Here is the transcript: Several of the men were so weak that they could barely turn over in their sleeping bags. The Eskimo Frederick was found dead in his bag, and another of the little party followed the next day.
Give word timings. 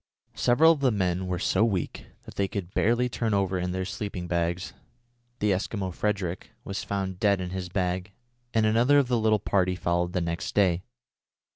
Several 0.33 0.71
of 0.71 0.79
the 0.79 0.89
men 0.89 1.27
were 1.27 1.37
so 1.37 1.63
weak 1.63 2.07
that 2.23 2.33
they 2.33 2.47
could 2.47 2.73
barely 2.73 3.07
turn 3.07 3.35
over 3.35 3.59
in 3.59 3.71
their 3.71 3.85
sleeping 3.85 4.25
bags. 4.25 4.73
The 5.37 5.51
Eskimo 5.51 5.93
Frederick 5.93 6.49
was 6.63 6.83
found 6.83 7.19
dead 7.19 7.39
in 7.39 7.51
his 7.51 7.69
bag, 7.69 8.11
and 8.51 8.65
another 8.65 8.97
of 8.97 9.09
the 9.09 9.19
little 9.19 9.37
party 9.37 9.75
followed 9.75 10.13
the 10.13 10.19
next 10.21 10.55
day. 10.55 10.81